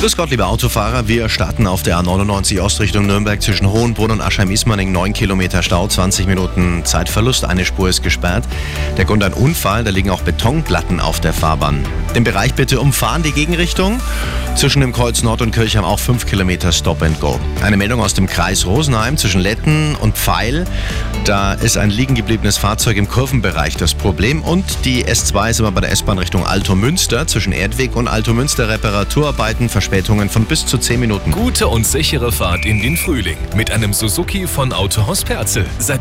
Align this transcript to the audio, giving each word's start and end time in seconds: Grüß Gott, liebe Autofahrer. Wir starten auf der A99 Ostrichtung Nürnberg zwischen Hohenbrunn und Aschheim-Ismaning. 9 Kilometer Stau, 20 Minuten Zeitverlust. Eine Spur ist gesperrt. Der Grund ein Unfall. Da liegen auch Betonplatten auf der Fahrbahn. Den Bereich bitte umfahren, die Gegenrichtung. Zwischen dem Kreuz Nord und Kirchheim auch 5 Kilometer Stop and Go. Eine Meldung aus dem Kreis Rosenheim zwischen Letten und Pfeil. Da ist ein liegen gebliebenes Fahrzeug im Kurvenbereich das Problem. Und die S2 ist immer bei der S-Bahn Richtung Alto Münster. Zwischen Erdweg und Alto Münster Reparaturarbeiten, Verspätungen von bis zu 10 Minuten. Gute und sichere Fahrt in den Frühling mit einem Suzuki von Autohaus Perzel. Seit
Grüß 0.00 0.16
Gott, 0.16 0.30
liebe 0.30 0.46
Autofahrer. 0.46 1.08
Wir 1.08 1.28
starten 1.28 1.66
auf 1.66 1.82
der 1.82 1.98
A99 1.98 2.62
Ostrichtung 2.62 3.04
Nürnberg 3.04 3.42
zwischen 3.42 3.70
Hohenbrunn 3.70 4.10
und 4.10 4.22
Aschheim-Ismaning. 4.22 4.90
9 4.92 5.12
Kilometer 5.12 5.62
Stau, 5.62 5.86
20 5.86 6.26
Minuten 6.26 6.86
Zeitverlust. 6.86 7.44
Eine 7.44 7.66
Spur 7.66 7.90
ist 7.90 8.02
gesperrt. 8.02 8.44
Der 8.96 9.04
Grund 9.04 9.22
ein 9.22 9.34
Unfall. 9.34 9.84
Da 9.84 9.90
liegen 9.90 10.08
auch 10.08 10.22
Betonplatten 10.22 11.00
auf 11.00 11.20
der 11.20 11.34
Fahrbahn. 11.34 11.84
Den 12.14 12.24
Bereich 12.24 12.54
bitte 12.54 12.80
umfahren, 12.80 13.22
die 13.22 13.32
Gegenrichtung. 13.32 14.00
Zwischen 14.56 14.80
dem 14.80 14.92
Kreuz 14.92 15.22
Nord 15.22 15.42
und 15.42 15.52
Kirchheim 15.52 15.84
auch 15.84 15.98
5 15.98 16.26
Kilometer 16.26 16.72
Stop 16.72 17.02
and 17.02 17.20
Go. 17.20 17.38
Eine 17.62 17.76
Meldung 17.76 18.00
aus 18.00 18.14
dem 18.14 18.26
Kreis 18.26 18.66
Rosenheim 18.66 19.16
zwischen 19.16 19.40
Letten 19.40 19.94
und 19.94 20.16
Pfeil. 20.16 20.66
Da 21.24 21.52
ist 21.54 21.76
ein 21.76 21.90
liegen 21.90 22.14
gebliebenes 22.14 22.58
Fahrzeug 22.58 22.96
im 22.96 23.08
Kurvenbereich 23.08 23.76
das 23.76 23.94
Problem. 23.94 24.42
Und 24.42 24.64
die 24.84 25.04
S2 25.04 25.50
ist 25.50 25.60
immer 25.60 25.70
bei 25.70 25.80
der 25.82 25.92
S-Bahn 25.92 26.18
Richtung 26.18 26.44
Alto 26.44 26.74
Münster. 26.74 27.26
Zwischen 27.26 27.52
Erdweg 27.52 27.94
und 27.94 28.08
Alto 28.08 28.34
Münster 28.34 28.68
Reparaturarbeiten, 28.68 29.68
Verspätungen 29.68 30.28
von 30.28 30.44
bis 30.44 30.66
zu 30.66 30.78
10 30.78 30.98
Minuten. 30.98 31.30
Gute 31.30 31.68
und 31.68 31.86
sichere 31.86 32.32
Fahrt 32.32 32.66
in 32.66 32.82
den 32.82 32.96
Frühling 32.96 33.38
mit 33.54 33.70
einem 33.70 33.92
Suzuki 33.92 34.46
von 34.46 34.72
Autohaus 34.72 35.22
Perzel. 35.24 35.64
Seit 35.78 35.98